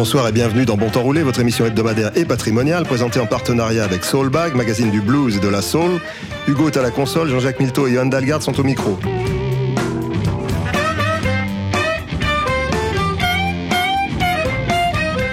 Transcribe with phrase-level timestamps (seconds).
[0.00, 3.84] bonsoir et bienvenue dans Bon Temps Roulé, votre émission hebdomadaire et patrimoniale présentée en partenariat
[3.84, 6.00] avec Soulbag, magazine du blues et de la soul.
[6.48, 8.98] Hugo est à la console, Jean-Jacques Milteau et Johan Dalgard sont au micro.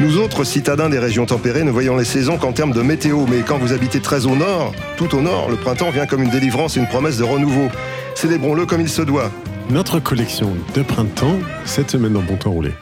[0.01, 3.43] Nous autres, citadins des régions tempérées, ne voyons les saisons qu'en termes de météo, mais
[3.47, 6.75] quand vous habitez très au nord, tout au nord, le printemps vient comme une délivrance
[6.75, 7.69] et une promesse de renouveau.
[8.15, 9.31] Célébrons-le comme il se doit.
[9.69, 12.73] Notre collection de printemps, cette semaine dans Bon Temps Roulé.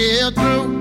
[0.00, 0.79] get through.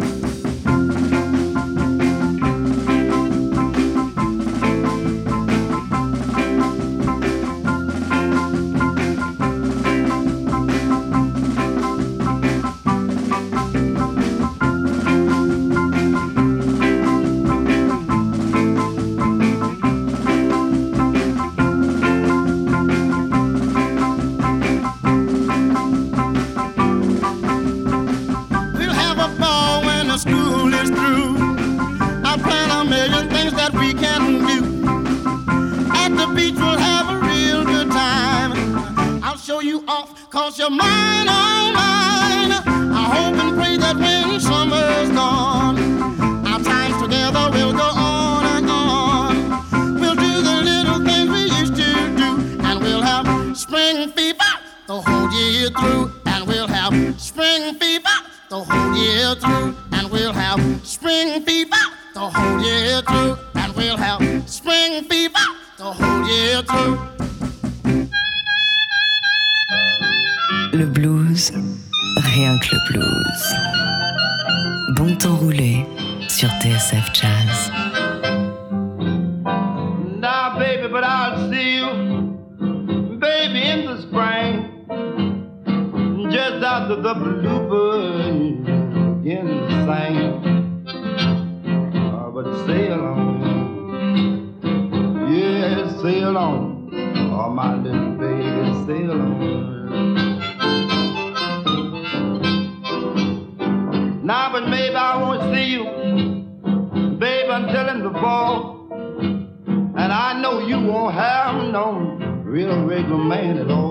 [99.09, 99.89] the Lord.
[104.23, 105.83] Now, but maybe I won't see you,
[107.17, 108.87] babe, until in the fall.
[109.97, 113.88] And I know you won't have no real regular man at all.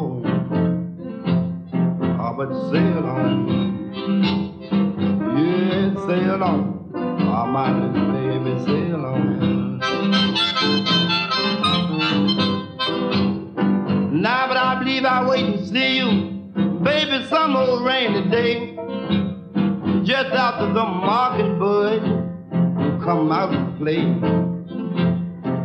[23.89, 24.23] sleep.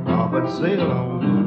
[0.07, 1.42] Off oh, but sail on.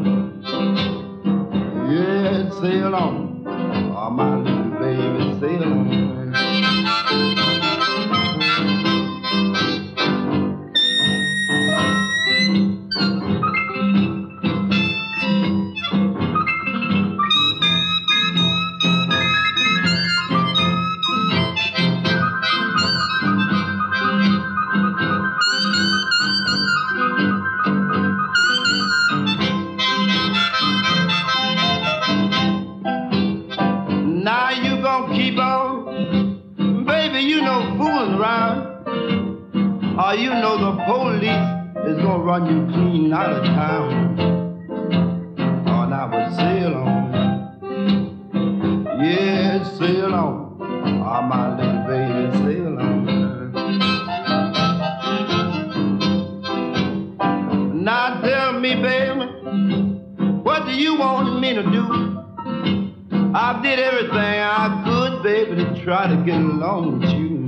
[65.83, 67.47] Try to get along with you.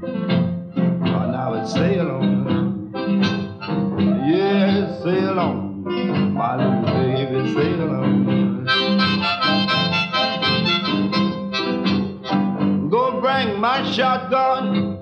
[0.00, 2.92] Oh, now it's sail on.
[4.28, 6.34] Yeah, sail on.
[6.34, 8.64] My little baby, sail on.
[12.90, 14.98] Go bring my shotgun,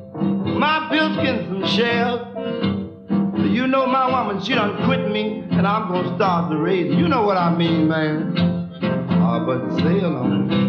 [0.59, 2.21] my pilskins and shells.
[3.51, 6.93] You know my woman, she done quit me, and I'm gonna start the race.
[6.93, 8.35] You know what I mean, man.
[9.11, 10.66] Ah, but sail on.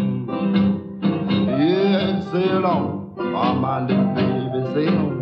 [2.30, 3.14] Sail on.
[3.18, 5.17] Ah, my little baby, sail on.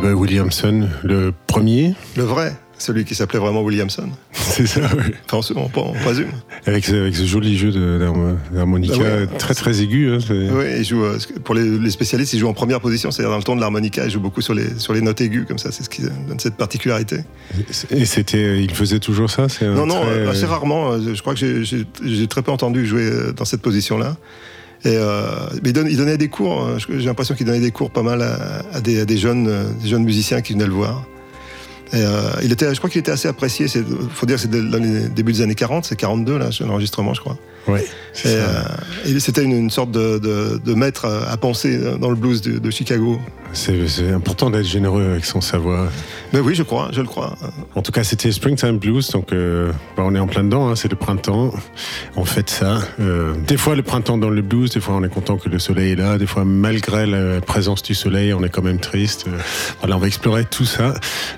[0.00, 4.08] Boy Williamson, le premier, Le vrai, celui qui s'appelait vraiment Williamson.
[4.32, 5.12] c'est ça, oui.
[5.30, 6.28] Enfin, on, on- on présume.
[6.66, 7.72] Avec ce, avec ce joli jeu
[8.52, 9.26] d'harmonica Ah ouais.
[9.38, 10.12] très très aigu.
[10.12, 13.30] hein, Oui, il joue, euh, pour les, les spécialistes, il joue en première position, c'est-à-dire
[13.30, 15.58] dans le ton de l'harmonica, il joue beaucoup sur les, sur les notes aiguës, comme
[15.58, 17.18] ça, c'est ce qui donne cette particularité.
[17.90, 20.92] Et c'était, il faisait toujours ça Non, non, très- euh, assez rarement.
[20.92, 24.16] euh, Je crois que j'ai- très peu entendu jouer dans cette position-là.
[24.84, 25.24] Et euh,
[25.62, 26.78] mais il, donnait des cours.
[26.78, 29.48] je- J'ai l'impression qu'il donnait des cours pas mal à, à des, à des jeunes,
[29.48, 31.04] euh, des jeunes musiciens qui venaient le voir.
[31.92, 33.66] Et euh, il était, je crois qu'il était assez apprécié.
[33.74, 33.84] Il
[34.14, 37.20] faut dire que c'est dans les débuts des années 40, c'est 42 là, l'enregistrement, je
[37.20, 37.36] crois.
[37.76, 37.84] Et,
[38.14, 38.28] ça.
[38.28, 38.62] euh,
[39.06, 42.58] et c'était une, une sorte de, de- de maître à penser dans le blues de,
[42.58, 43.20] de Chicago.
[43.54, 45.88] C'est important d'être généreux avec son savoir.
[46.34, 47.34] Mais oui, je crois, je le crois.
[47.74, 50.76] En tout cas, c'était Springtime Blues, donc euh, bah, on est en plein dedans, hein,
[50.76, 51.54] c'est le printemps.
[52.16, 52.80] On fête ça.
[53.00, 55.58] Euh, des fois, le printemps dans le blues, des fois, on est content que le
[55.58, 59.24] soleil est là, des fois, malgré la présence du soleil, on est quand même triste.
[59.80, 60.92] Voilà, on va explorer tout ça.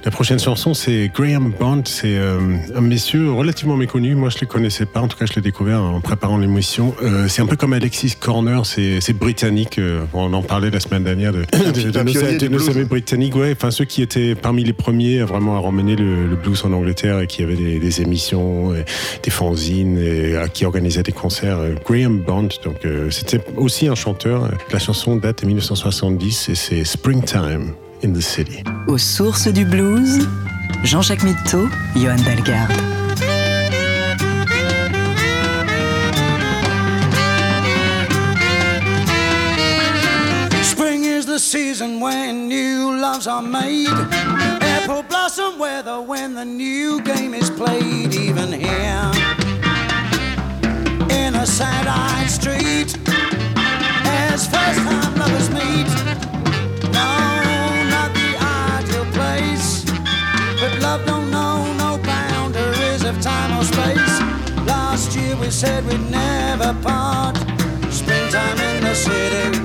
[0.05, 1.83] La prochaine chanson, c'est Graham Bond.
[1.87, 4.17] C'est un monsieur relativement méconnu.
[4.17, 5.01] Moi, je ne le connaissais pas.
[5.01, 6.95] En tout cas, je l'ai découvert en préparant l'émission.
[7.03, 9.79] Euh, c'est un peu comme Alexis Corner, c'est c'est britannique.
[9.79, 11.41] Euh, on en parlait la semaine dernière de,
[11.73, 15.25] de, de de nos amis britanniques, ouais, enfin ceux qui étaient parmi les premiers à
[15.25, 18.85] vraiment à ramener le, le blues en Angleterre et qui avaient des, des émissions, et
[19.23, 21.59] des fanzines et euh, qui organisaient des concerts.
[21.59, 24.51] Euh, Graham Bond, donc euh, c'était aussi un chanteur.
[24.73, 27.73] La chanson date de 1970 et c'est Springtime
[28.05, 28.63] in the City.
[28.89, 30.29] Aux sources du blues,
[30.85, 31.67] Jean-Jacques Mitteau,
[31.97, 32.73] Johan Dalgarde.
[41.51, 43.89] Season when new loves are made.
[43.89, 48.15] Apple blossom weather when the new game is played.
[48.15, 49.11] Even here
[51.11, 52.97] in a sad-eyed street,
[54.07, 55.91] as first-time lovers meet.
[56.95, 57.11] No,
[57.95, 58.31] not the
[58.71, 59.85] ideal place,
[60.61, 64.21] but love don't know no boundaries of time or space.
[64.69, 67.37] Last year we said we'd never part.
[67.91, 69.60] Springtime in the city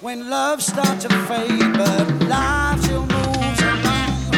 [0.00, 4.32] when love starts to fade, but life still moves along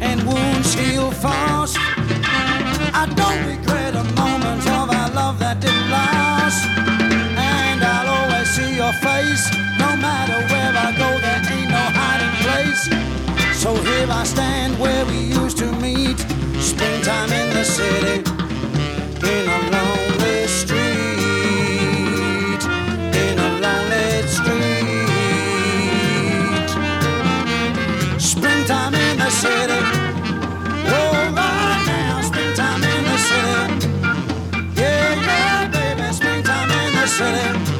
[0.00, 1.76] and wounds heal fast.
[1.78, 8.74] I don't regret a moment of our love that didn't last, and I'll always see
[8.74, 9.44] your face.
[9.78, 12.82] No matter where I go, there ain't no hiding place.
[13.62, 16.18] So here I stand where we used to meet,
[16.58, 18.24] springtime in the city
[19.22, 19.87] in a
[37.20, 37.77] listening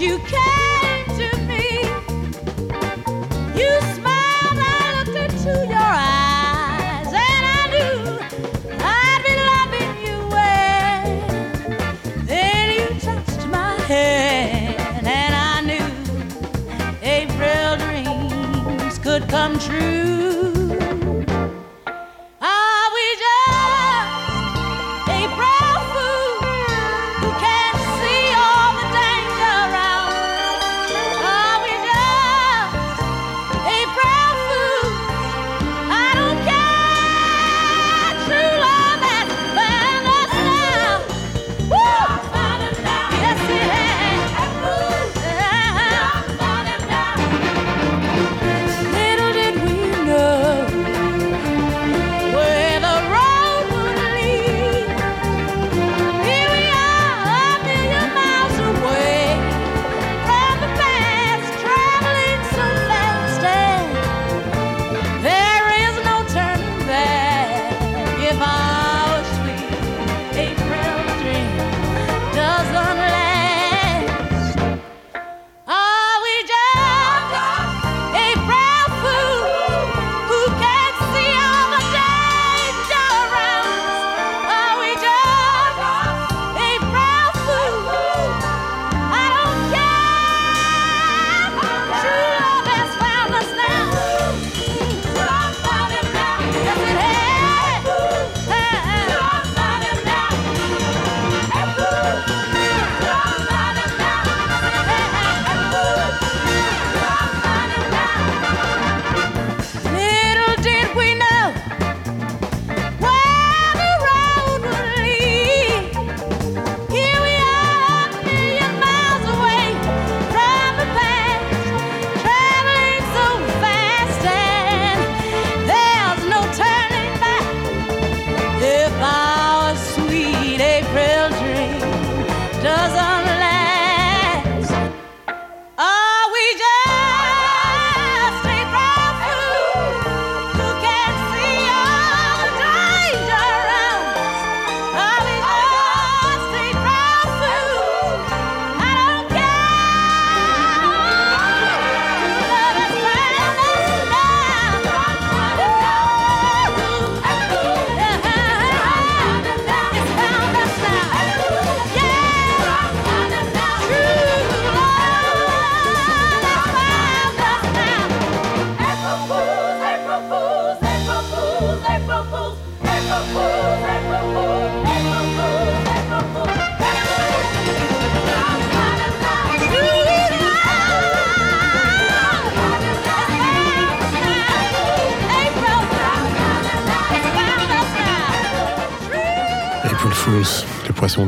[0.00, 0.63] you can.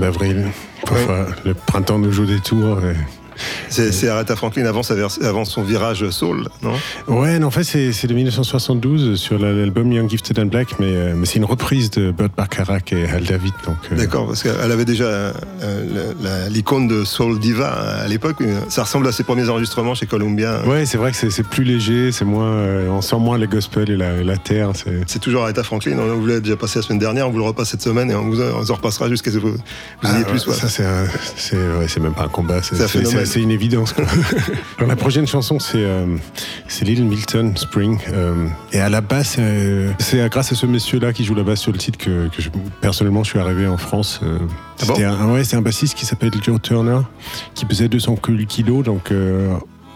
[0.06, 0.12] Les
[3.96, 6.72] C'est Aretha Franklin avant, sa vers- avant son virage soul, non?
[7.08, 10.86] Ouais, non, en fait, c'est de 1972 sur la- l'album Young Gifted and Black, mais,
[10.94, 13.52] euh, mais c'est une reprise de Burt Bacharach et Hal David.
[13.68, 15.32] Euh, D'accord, parce qu'elle avait déjà euh,
[16.50, 18.36] l'icône de Soul Diva à l'époque.
[18.68, 20.62] Ça ressemble à ses premiers enregistrements chez Columbia.
[20.66, 23.88] Ouais, c'est vrai que c'est- plus léger, c'est moins, euh, on sent moins le gospel
[23.90, 24.70] et la, la terre.
[24.74, 25.96] c'est- toujours Aretha Franklin.
[25.98, 28.14] On vous l'a déjà passé la semaine dernière, on vous le repasse cette semaine et
[28.14, 29.58] on vous, en repassera jusqu'à ce que vous, vous
[30.02, 30.46] Ah, ayez plus.
[30.46, 30.54] ouais.
[30.54, 33.85] Ça, c'est ouais, même pas un combat, c'est C'est un
[34.78, 36.06] Alors, la prochaine chanson, c'est euh,
[37.04, 37.98] Milton Spring.
[38.12, 41.60] euh, et à la basse, euh, c'est grâce à ce monsieur-là qui joue la basse
[41.60, 42.50] sur le titre que, que je-
[42.80, 44.20] personnellement je suis arrivé en France.
[44.22, 44.38] euh,
[44.82, 44.94] Ah bon?
[44.94, 47.00] C'était un, ouais, c'est un bassiste qui s'appelle Joe Turner,
[47.54, 48.16] qui pesait 200
[48.48, 49.10] kilos, donc.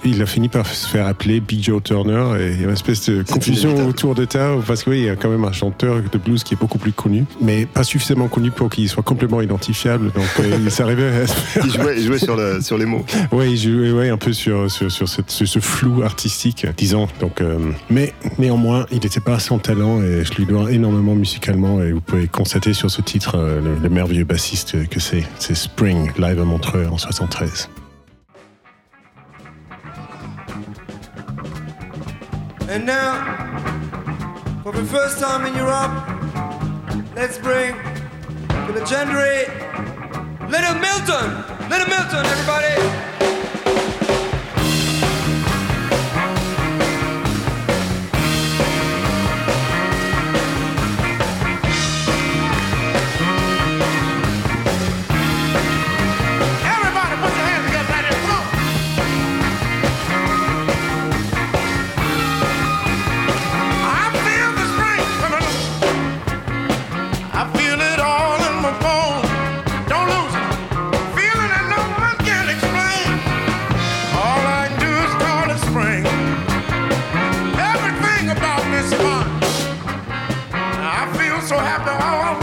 [0.04, 2.73] Il a fini par se faire appeler Big Joe Turner et il y a une
[2.73, 5.52] espèce de confusion autour de ça parce que oui, il y a quand même un
[5.52, 9.02] chanteur de blues qui est beaucoup plus connu, mais pas suffisamment connu pour qu'il soit
[9.02, 10.11] complètement identifiable.
[10.12, 12.87] Donc euh, il s'arrivait à se faire Il jouait, il jouait sur, le- sur les
[12.87, 13.04] mots.
[13.33, 17.09] Ouais, il jouait ouais, un peu sur, sur, sur cette- ce, ce flou artistique, disons.
[17.21, 17.59] Donc, euh,
[17.90, 21.83] mais néanmoins, il n'était pas sans talent et je lui dois énormément musicalement.
[21.83, 25.25] Et vous pouvez constater sur ce titre euh, le, le merveilleux bassiste que c'est.
[25.38, 27.69] C'est Spring, live à Montreux en 73.
[32.71, 35.91] And now, for the first time in Europe,
[37.17, 37.75] let's bring
[38.47, 39.47] the legendary
[40.49, 41.69] Little Milton.
[41.69, 43.30] Little Milton, everybody.
[81.43, 81.91] so happy.
[81.91, 82.40] Oh,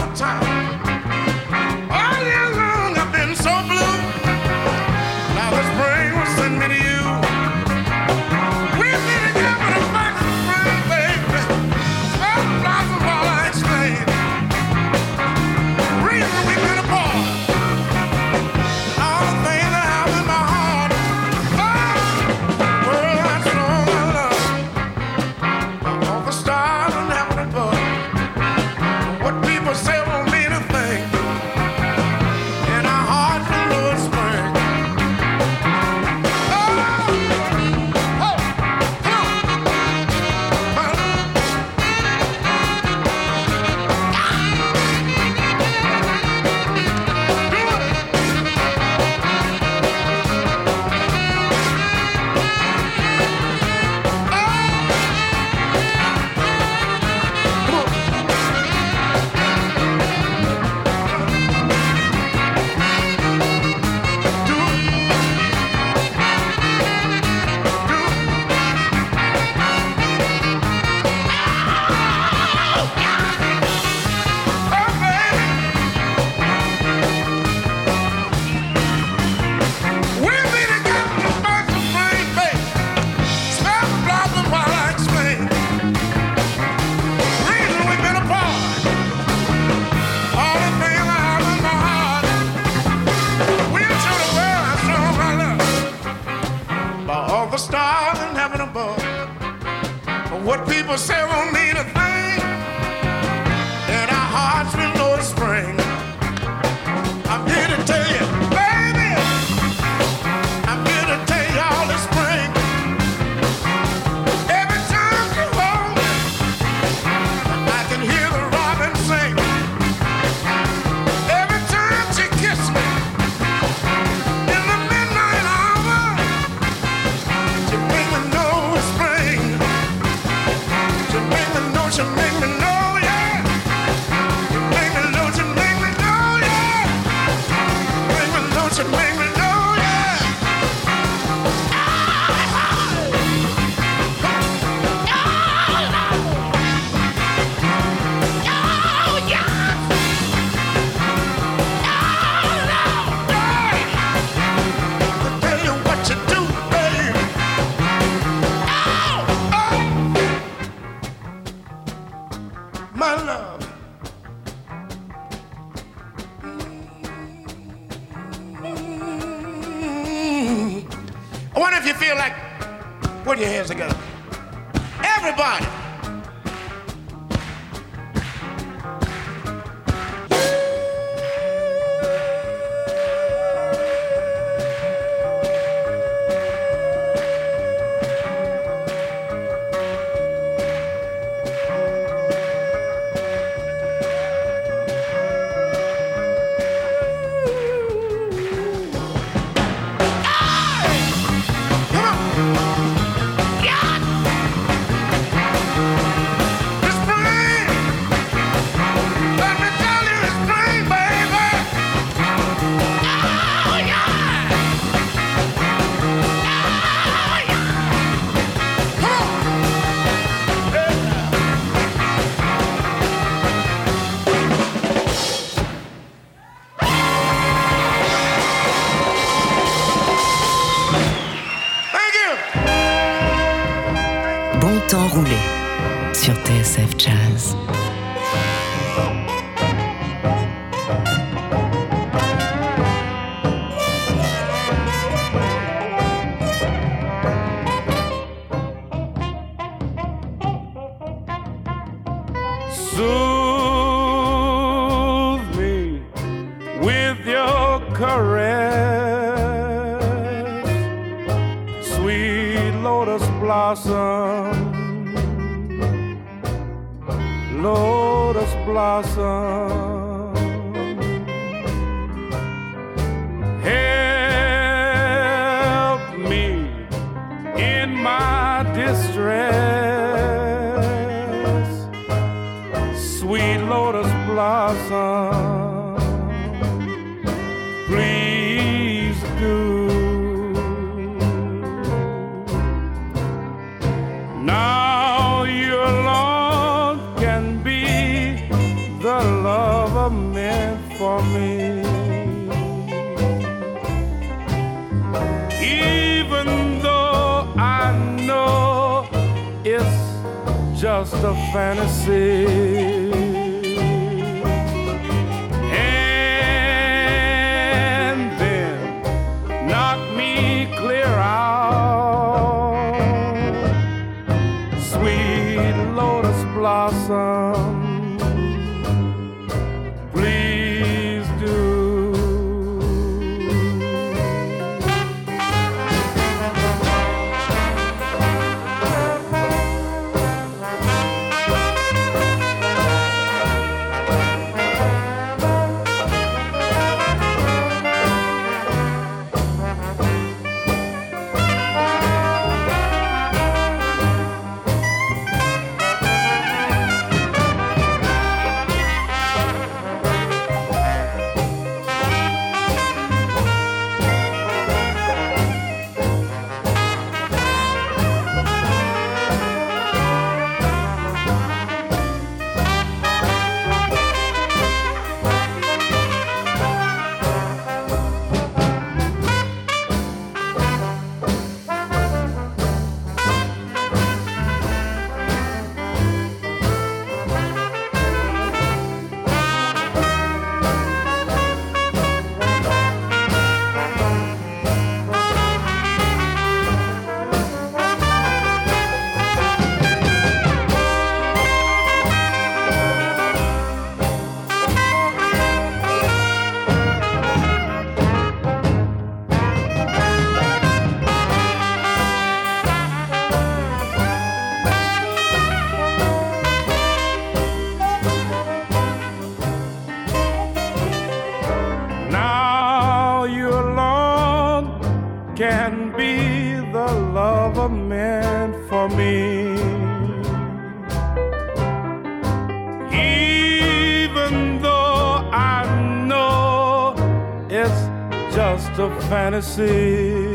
[438.78, 440.27] a fantasy.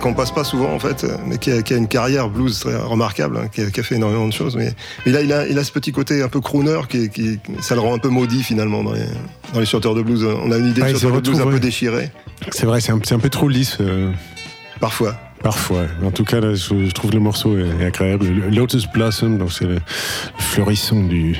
[0.00, 2.74] Qu'on passe pas souvent en fait, mais qui a, qui a une carrière blues très
[2.76, 4.56] remarquable, hein, qui, a, qui a fait énormément de choses.
[4.56, 4.72] Mais,
[5.06, 7.74] mais là, il a, il a ce petit côté un peu crooner qui, qui ça
[7.74, 9.04] le rend un peu maudit finalement dans les,
[9.54, 10.24] dans les chanteurs de blues.
[10.24, 11.60] On a une idée Ouais, de chanteur de blues un peu ouais.
[11.60, 12.10] déchiré,
[12.50, 13.76] C'est vrai, c'est un, peu trop lisse.
[13.80, 14.10] euh,
[14.80, 15.16] parfois.
[15.42, 15.84] Parfois.
[16.04, 18.26] En tout cas, là, je, je trouve le morceau est agréable.
[18.26, 19.78] Le Lotus Blossom, donc c'est le
[20.38, 21.36] fleurissant du,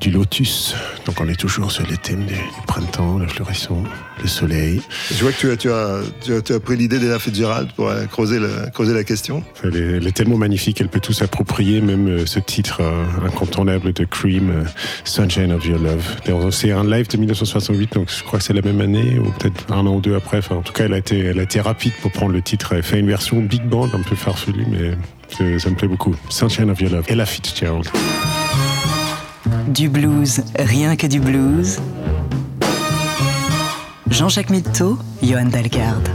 [0.00, 0.74] du lotus.
[1.06, 3.82] Donc on est toujours sur les thèmes du, du printemps, le fleurissant,
[4.22, 4.80] le soleil.
[5.10, 7.72] Je vois que tu as, tu as, tu as, tu as pris l'idée d'Ella Fitzgerald
[7.72, 9.42] pour euh, creuser, le, creuser la question.
[9.64, 13.26] Elle est, elle est tellement magnifique, elle peut tout s'approprier, même euh, ce titre euh,
[13.26, 14.64] incontournable de Cream,
[15.04, 16.50] Sunshine of Your Love.
[16.52, 19.72] C'est un live de 1968, donc je crois que c'est la même année, ou peut-être
[19.72, 20.38] un an ou deux après.
[20.38, 22.72] Enfin, en tout cas, elle a, été, elle a été rapide pour prendre le titre.
[22.72, 26.14] Elle fait une version big band, un peu farfelue, mais ça me plaît beaucoup.
[26.28, 27.04] Sunshine of Your Love.
[27.08, 27.88] Ella Fitzgerald.
[29.68, 31.78] Du blues, rien que du blues.
[34.08, 36.08] Jean-Jacques Mitteau, Johan Dalgarde.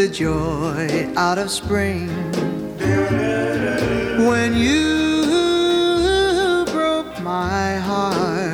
[0.00, 2.08] the joy out of spring.
[4.26, 5.26] When you
[6.72, 8.48] broke my heart,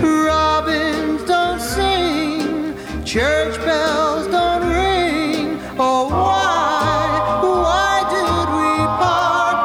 [0.00, 2.74] robins don't sing,
[3.04, 5.60] church bells don't ring.
[5.78, 8.70] Oh, why, why did we
[9.02, 9.56] part?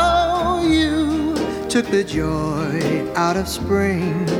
[0.00, 4.33] Oh, you took the joy out of spring.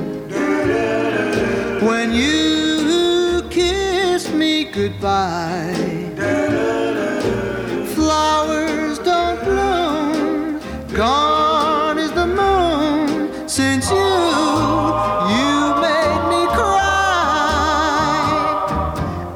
[10.94, 18.20] Gone is the moon since you, you made me cry.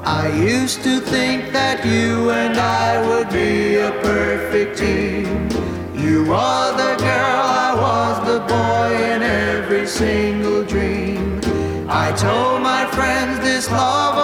[0.04, 5.48] I used to think that you and I would be a perfect team.
[5.96, 11.40] You are the girl, I was the boy in every single dream.
[11.88, 14.17] I told my friends this love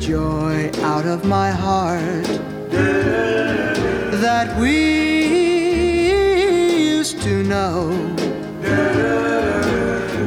[0.00, 2.24] joy out of my heart
[4.22, 6.08] that we
[6.88, 7.90] used to know.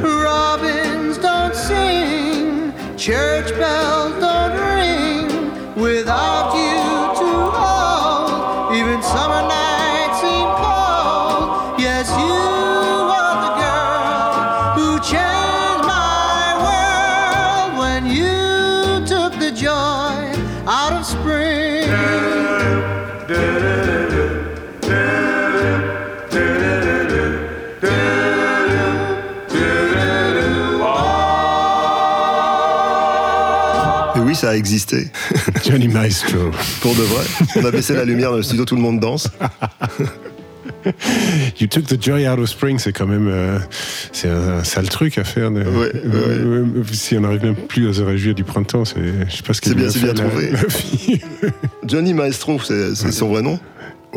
[0.00, 4.03] Robins don't sing, church bells
[35.66, 36.50] Johnny Maestro.
[36.80, 37.24] Pour de vrai.
[37.56, 39.28] On a baissé la lumière dans le studio, tout le monde danse.
[41.58, 43.58] You took the joy out of spring, c'est quand même euh,
[44.12, 45.50] c'est un, sale truc à faire.
[45.50, 49.42] de- Euh, Si on n'arrive même plus à se réjouir du printemps, c'est je sais
[49.42, 50.52] pas ce C'est bien, a c'est bien la- trouvé.
[51.86, 53.58] Johnny Maestro, c'est son vrai nom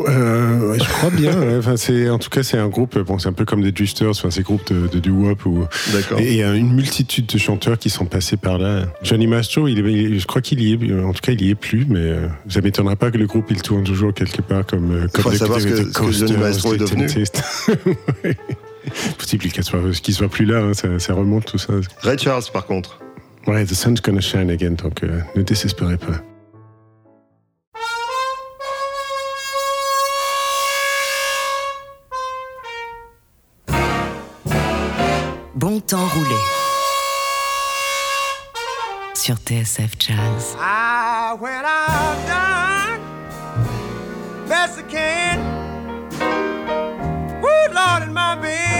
[0.06, 1.32] Euh, ouais, je crois bien.
[1.58, 2.98] Enfin, c'est en tout cas c'est un groupe.
[2.98, 5.64] Bon, c'est un peu comme des Drifters, enfin ces groupes de, de doo-wop ou
[6.18, 8.82] et il y a une multitude de chanteurs qui sont passés par là.
[9.02, 11.02] Johnny Mastro, il est, il je crois qu'il y est.
[11.02, 13.46] En tout cas, il y est plus, mais euh, ça m'étonnerait pas que le groupe
[13.50, 16.12] il tourne toujours quelque part comme euh, comme Faudrait The- savoir ce que- ce que
[16.12, 17.06] Johnny Maestro est devenu.
[18.24, 18.36] Ouais.
[19.18, 20.58] Possible qu'il soit, qu'il soit plus là.
[20.60, 21.74] hein, ça, ça remonte tout ça.
[22.00, 23.00] Ray Charles, par contre.
[23.46, 24.72] Ouais, The Sun's Gonna Shine Again.
[24.82, 26.22] Donc euh, ne désespérez pas.
[35.90, 36.36] Bon temps roulé.
[39.14, 40.56] Sur TSF Jazz.
[40.60, 43.00] I when I've done
[44.48, 45.38] best I can.
[47.40, 48.77] Woo, Lord, and my baby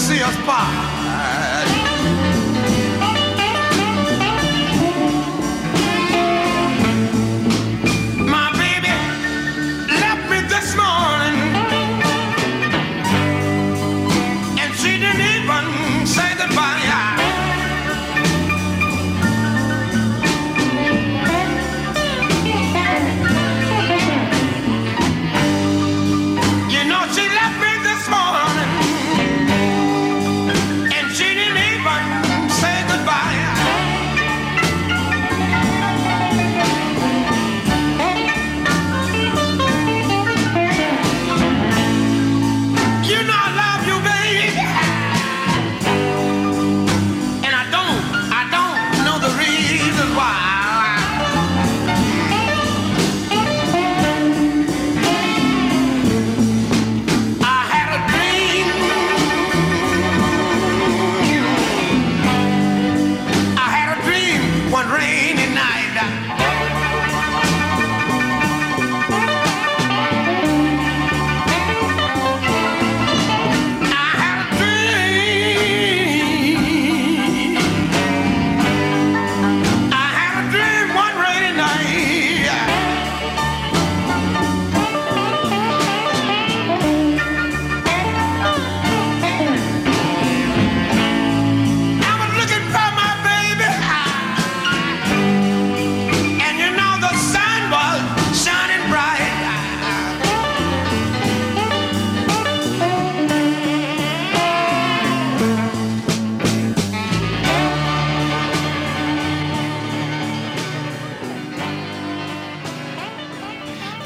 [0.00, 1.59] see us.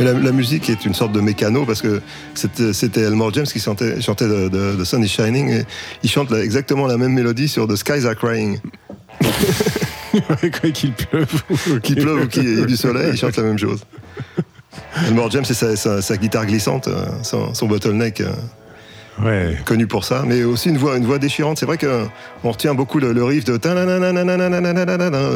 [0.04, 2.00] Mais la, la musique est une sorte de mécano parce que
[2.34, 5.64] c'était Elmore James qui chantait, chantait de, de- de Sun is Shining et
[6.02, 8.58] il chante exactement la même mélodie sur The Skies Are Crying.
[10.74, 11.26] qu'il pleuve.
[11.82, 13.80] Qu'il pleuve ou qu'il y ait du soleil, il chante la même chose.
[15.06, 18.22] Elmore James, c'est sa, sa- sa guitare glissante, euh, son, son bottleneck
[19.22, 19.56] ouais.
[19.64, 21.58] connu pour ça, mais aussi une voix, une voix déchirante.
[21.58, 23.56] C'est vrai qu'on retient beaucoup le, le riff de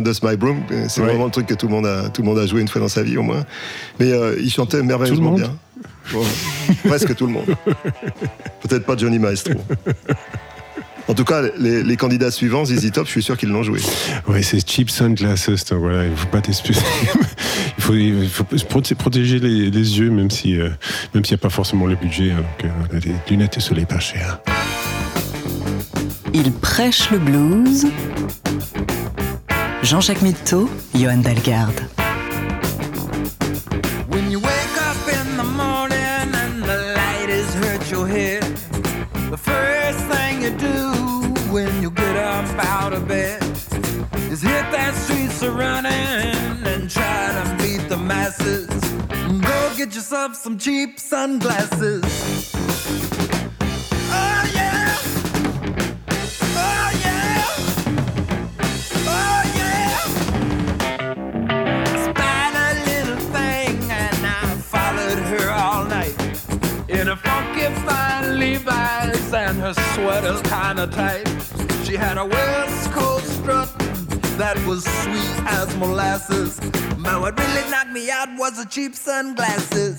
[0.01, 0.63] Dust My Broom.
[0.89, 1.07] C'est ouais.
[1.07, 2.81] vraiment le truc que tout le, monde a, tout le monde a joué une fois
[2.81, 3.45] dans sa vie, au moins.
[4.01, 5.57] Mais euh, il chantait merveilleusement bien.
[6.13, 6.25] Bon,
[6.85, 7.55] presque tout le monde.
[8.63, 9.55] Peut-être pas Johnny Maestro.
[11.09, 13.81] En tout cas, les, les candidats suivants, ZZ Top, je suis sûr qu'ils l'ont joué.
[14.27, 16.81] Ouais, c'est cheap sunglasses, donc voilà, il ne faut pas t'excuser.
[17.79, 20.69] il faut, il faut protéger les, les yeux, même si, euh,
[21.15, 22.33] même s'il n'y a pas forcément le budget.
[22.33, 24.41] hein, donc, euh, on a des lunettes de soleil pas chères.
[26.35, 27.87] Il prêche le blues.
[29.83, 31.81] Jean-Jacques Mitteau, Johan Dalgarde.
[48.29, 52.05] Go get yourself some cheap sunglasses.
[54.11, 54.99] Oh yeah.
[56.43, 57.45] Oh yeah.
[59.07, 60.05] Oh yeah.
[62.61, 66.15] A little thing and I followed her all night
[66.91, 71.27] in a funky fine Levi's and her sweater's kinda tight.
[71.87, 73.71] She had a West Coast strut
[74.39, 76.61] that was sweet as molasses.
[77.03, 79.99] But what really knocked me out was the cheap sunglasses.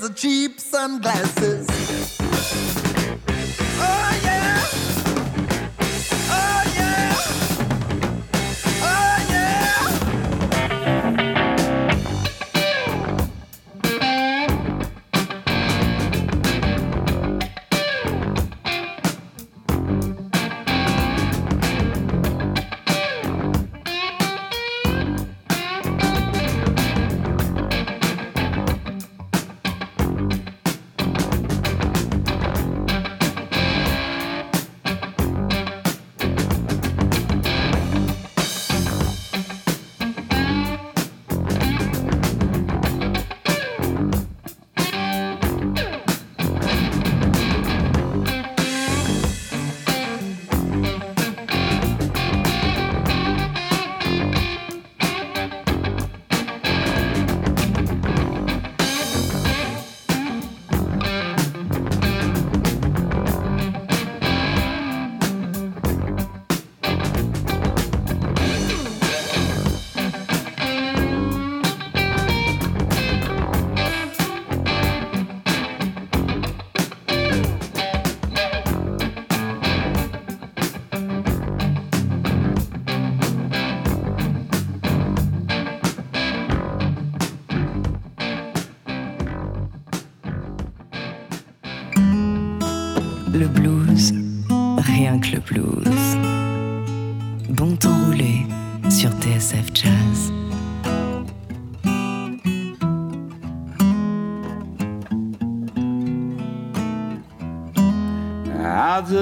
[0.00, 1.89] the cheap sunglasses.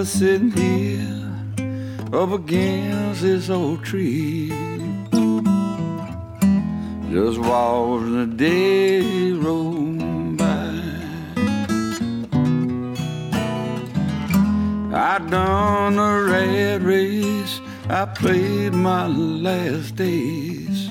[0.09, 1.31] Sitting here
[2.15, 4.49] up against this old tree.
[7.11, 9.93] Just watching the day roll
[10.37, 10.81] by.
[14.97, 17.61] I done a red race.
[17.91, 20.91] I played my last days.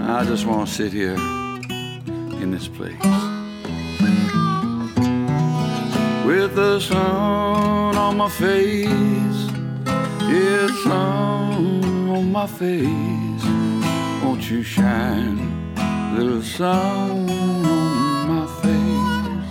[0.00, 3.29] I just want to sit here in this place
[6.30, 9.42] with the sun on my face.
[10.32, 13.46] Yeah, sun on my face.
[14.22, 15.38] Won't you shine,
[16.16, 19.50] little sun on my face?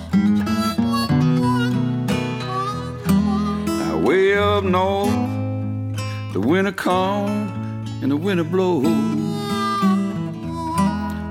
[3.79, 5.19] Now, way up north,
[6.31, 8.85] the winter comes and the winter blows.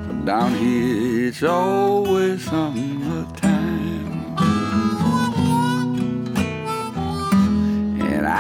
[0.07, 3.38] But down here, it's always summertime.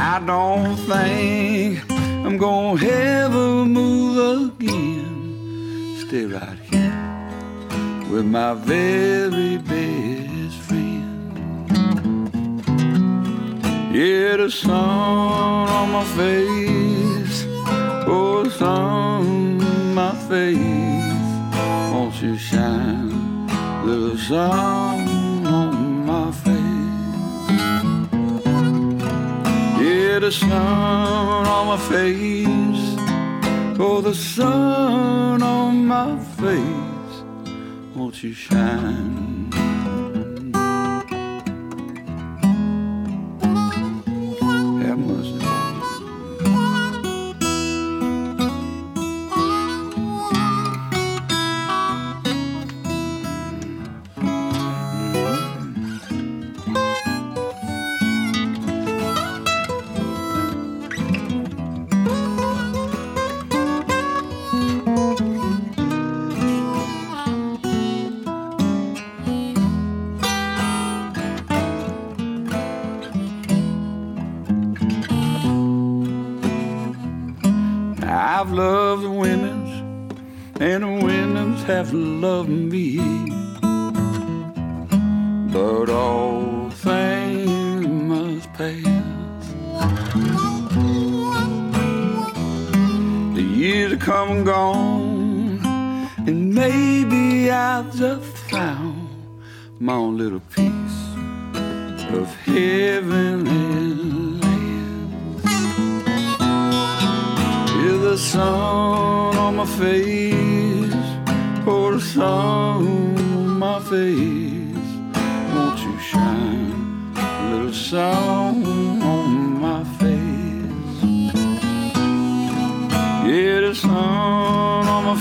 [0.00, 1.82] I don't think
[2.24, 5.96] I'm gonna ever move again.
[6.06, 11.50] Stay right here with my very best friend.
[13.92, 17.44] Yeah, the sun on my face,
[18.06, 21.28] oh, the sun on my face.
[21.92, 23.48] Won't you shine,
[23.84, 25.17] little sun
[30.28, 32.96] the sun on my face.
[33.80, 37.22] Oh, the sun on my face.
[37.94, 39.37] Won't you shine?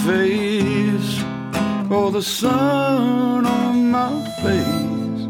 [0.05, 1.23] Face,
[1.89, 5.23] oh the sun on my face.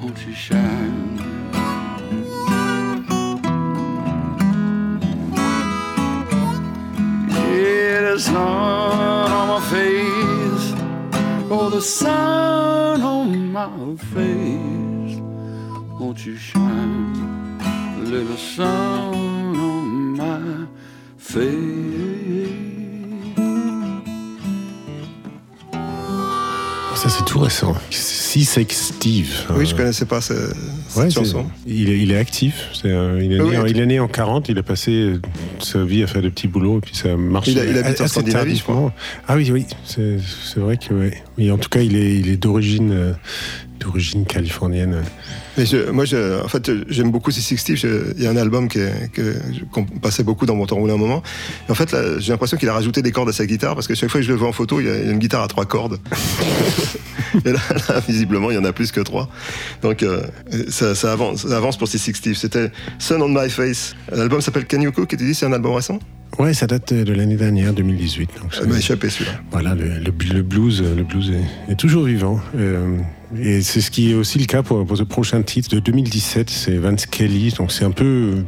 [0.00, 1.18] Won't you shine?
[7.28, 10.66] Yeah, the sun on my face.
[11.50, 15.18] Oh, the sun on my face.
[15.98, 17.38] Won't you shine
[18.10, 20.66] little sun on my
[21.16, 21.87] face?
[27.38, 27.74] Tout récent.
[27.90, 29.28] Steve.
[29.56, 30.34] Oui, je connaissais pas ce-
[30.88, 31.46] cette Ouais, chanson.
[31.66, 32.68] Il est, il est actif.
[32.84, 33.70] Il, est Oui, né, en- oui.
[33.70, 34.48] il est né en 40.
[34.48, 35.20] Il a passé euh,
[35.60, 37.48] sa vie à faire des petits boulots et puis ça marche.
[37.48, 38.92] Il a- il habite en Scandinavie, je crois.
[39.26, 39.66] Ah oui, oui.
[39.84, 40.18] C'est
[40.60, 40.92] vrai que.
[40.94, 41.22] ouais.
[41.36, 43.12] Mais en tout cas, il est, il est d'origine euh,
[43.78, 45.02] d'origine californienne.
[45.56, 48.36] Mais je- moi, je- en fait, j'aime beaucoup ces 60 Je- Il y a un
[48.36, 49.36] album est- que-
[49.72, 51.22] qu'on passait beaucoup dans mon temps roulé un moment.
[51.68, 53.94] Et en fait, j'ai l'impression qu'il a rajouté des cordes à sa guitare parce que
[53.94, 55.18] chaque fois que je le vois en photo, il y a, il y a une
[55.18, 55.98] guitare à trois cordes.
[57.44, 57.58] Et là,
[57.88, 59.28] là, visiblement, il y en a plus que trois.
[59.82, 60.22] Donc, euh,
[60.68, 63.94] ça, ça avance, ça avance pour ces 60 C'était Sun on My Face.
[64.10, 65.12] L'album s'appelle Can You Cook?
[65.12, 65.98] Et tu dis c'est un album récent?
[66.38, 68.30] Ouais, ça date de l'année dernière, 2018.
[68.42, 69.32] Donc Ça m'a échappé celui-là.
[69.50, 71.32] Voilà, le, le- le blues, le blues
[71.68, 72.40] est, est toujours vivant.
[72.56, 72.96] Euh,
[73.36, 76.48] Et c'est ce qui est aussi le cas pour, pour ce prochain titre de 2017,
[76.48, 77.52] c'est Vance Kelly.
[77.58, 78.44] Donc c'est un peu,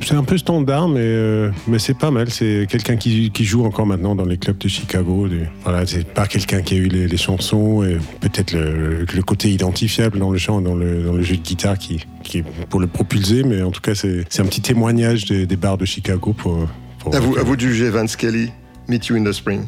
[0.00, 2.30] c'est un peu standard, mais euh, mais c'est pas mal.
[2.30, 5.28] C'est quelqu'un qui, qui joue encore maintenant dans les clubs de Chicago.
[5.28, 9.22] Du- Voilà, c'est pas quelqu'un qui a eu les, les chansons et peut-être le, le
[9.22, 12.44] côté identifiable dans le chant, dans le, dans le jeu de guitare qui, qui est
[12.70, 13.42] pour le propulser.
[13.42, 16.66] Mais en tout cas, c'est c'est un petit témoignage des, des bars de Chicago pour.
[17.00, 18.50] pour À vous, à vous de juger, Vance Kelly.
[18.88, 19.62] Meet you in the spring.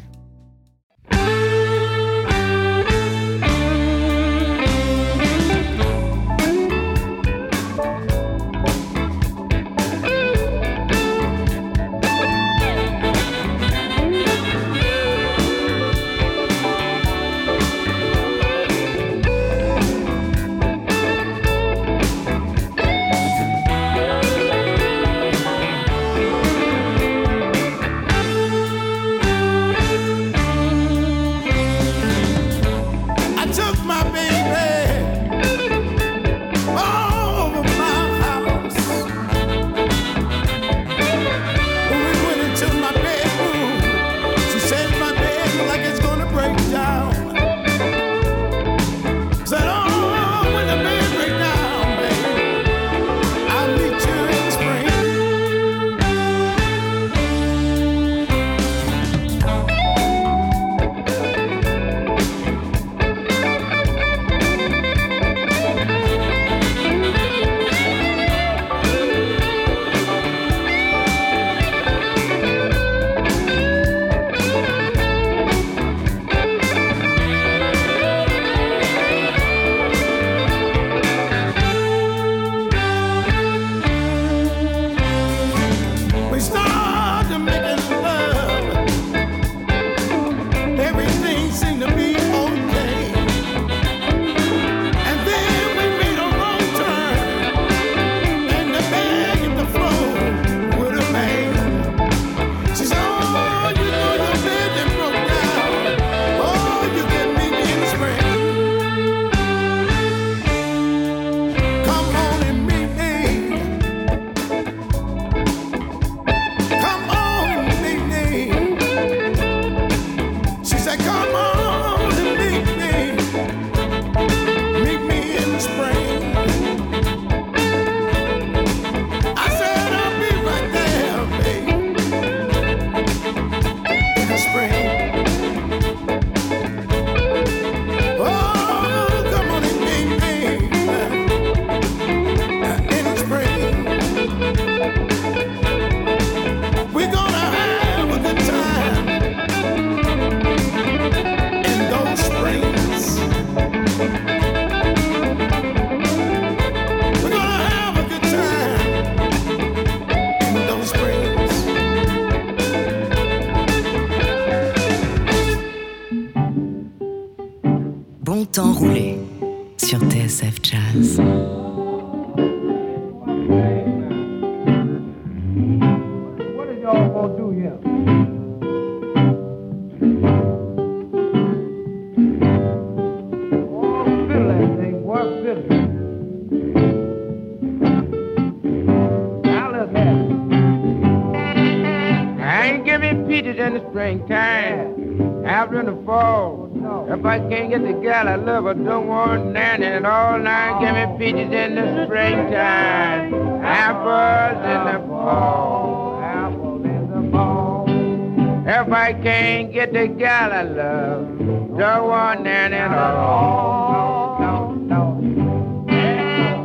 [212.45, 214.37] Nanny at all.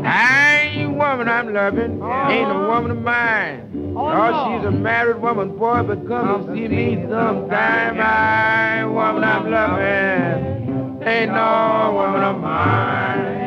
[0.05, 3.95] I ain't woman I'm loving, ain't a woman of mine.
[3.95, 7.99] Oh, oh she's a married woman, boy, but come and see me sometime.
[7.99, 13.39] I ain't woman I'm loving, ain't no woman of mine.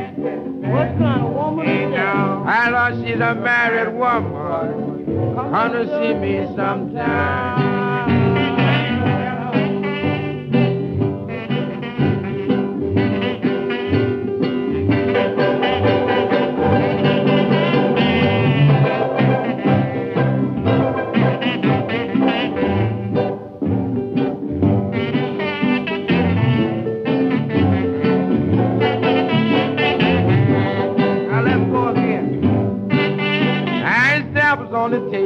[0.73, 2.07] What kind of woman is that?
[2.07, 5.35] I know she's a married woman.
[5.37, 7.92] Come to see me sometime.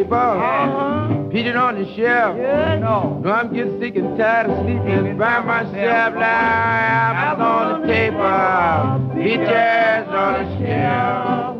[0.08, 2.36] The table, peaches on the shelf.
[2.36, 3.20] no.
[3.22, 6.14] no, I'm getting sick and tired of sleeping by myself.
[6.14, 11.56] Now apples on the table, peaches on the shelf.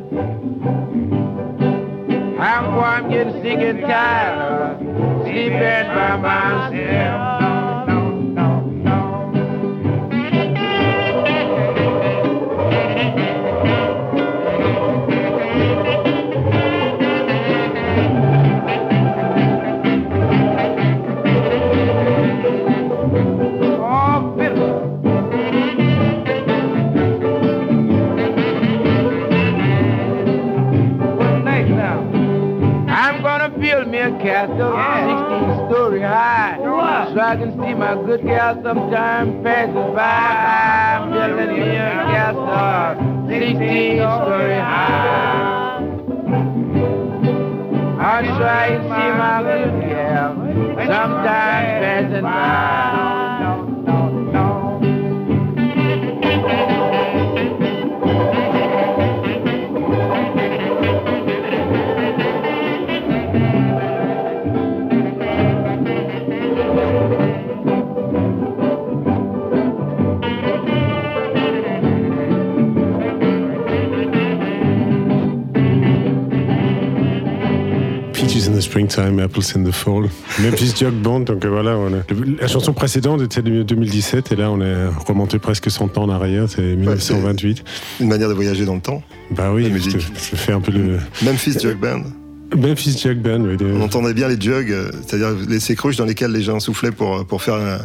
[2.39, 7.36] I'm I'm getting sick and tired of sleeping by myself.
[36.07, 36.59] High,
[37.13, 40.03] so I can see my good gal sometime passes by.
[40.03, 45.83] I'm building me a castle, 16 story high.
[47.99, 50.35] I'll try and see my good gal
[50.87, 52.86] sometime passing by.
[78.81, 80.03] Springtime, Apples in the Fall.
[80.39, 84.33] Memphis Jug Band, donc euh, voilà, on a- le- la chanson précédente était de 2017
[84.33, 87.65] et là on est remonté presque 100 ans en arrière, c'est 1928.
[88.01, 89.03] Une manière de voyager dans le temps.
[89.31, 90.99] Bah oui, je, te- je fais un peu le.
[91.23, 92.03] Memphis Jug Band.
[92.55, 93.57] Memphis Jug Band, oui.
[93.75, 96.93] On entendait bien les jugs, euh, c'est-à-dire les ces cruches dans lesquelles les gens soufflaient
[96.93, 97.79] pour, pour faire la,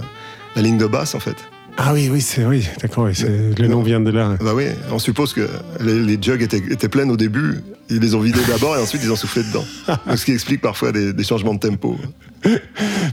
[0.57, 1.37] la ligne de basse en fait.
[1.77, 3.13] Ah oui, oui, c'est oui, d'accord, oui,
[3.57, 4.35] le nom vient de là.
[4.41, 5.47] Bah oui, on suppose que
[5.79, 9.01] les, les jugs étaient, étaient pleines au début, ils les ont vidés d'abord et ensuite
[9.03, 9.65] ils ont soufflé dedans.
[9.87, 11.97] Donc, ce qui explique parfois des, des changements de tempo.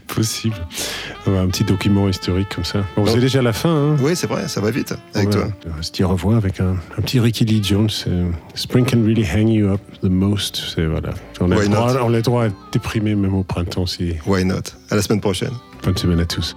[0.06, 0.54] Possible.
[1.26, 2.84] On va un petit document historique comme ça.
[2.96, 3.70] Bon, c'est déjà la fin.
[3.92, 5.48] Hein Oui, c'est vrai, ça va vite avec on toi.
[5.78, 7.88] on se dire au revoir avec un, un petit Ricky Lee Jones.
[8.06, 10.62] euh, Spring can really hang you up the most.
[10.74, 11.11] C'est voilà.
[11.40, 12.00] On a, Why le droit, not?
[12.04, 13.86] on a droit à être déprimé même au printemps.
[13.86, 14.14] Si...
[14.26, 14.62] Why not?
[14.90, 15.52] À la semaine prochaine.
[15.84, 16.56] Bonne semaine à tous.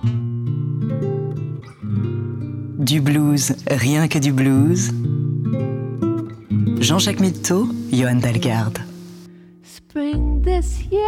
[2.82, 4.92] Du blues, rien que du blues.
[6.80, 8.80] Jean-Jacques Mitteau, Johan Dalgarde.
[9.62, 11.08] Spring this year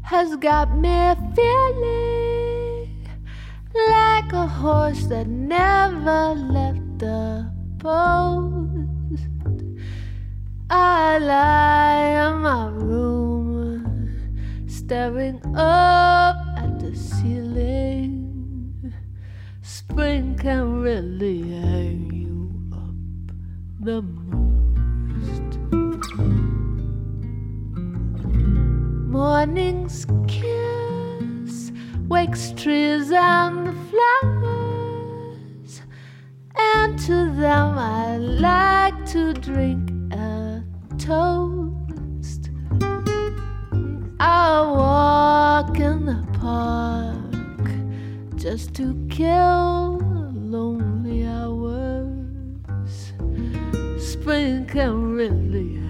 [0.00, 3.06] has got me feeling
[3.90, 7.44] like a horse that never left the
[7.78, 9.28] post.
[10.70, 13.84] I lie in my room,
[14.68, 17.83] staring up at the ceiling.
[19.94, 22.96] Spring can really hang you up
[23.78, 25.50] the most.
[29.08, 31.70] Morning's kiss
[32.08, 35.82] wakes trees and the flowers,
[36.56, 40.64] and to them I like to drink a
[40.98, 42.50] toast.
[44.18, 44.60] I
[48.44, 49.96] just to kill
[50.34, 53.14] lonely hours.
[53.96, 55.83] Spring can really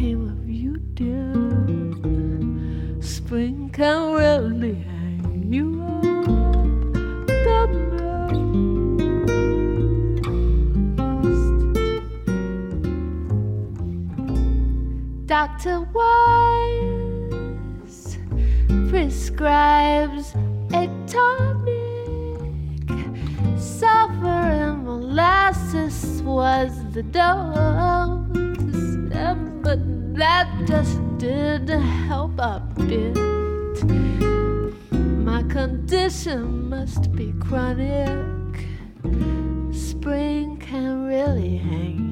[0.00, 1.34] became of you, dear?
[3.02, 6.00] Spring can really hang you up.
[15.26, 15.80] Dr.
[15.92, 16.98] Wise
[18.88, 20.34] prescribes
[20.72, 22.40] a tonic.
[23.58, 28.19] Sulfur and molasses was the dose,
[30.20, 33.16] that just didn't help a bit.
[35.24, 38.66] My condition must be chronic.
[39.72, 42.09] Spring can really hang.